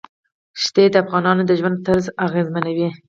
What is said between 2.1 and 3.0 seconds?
اغېزمنوي.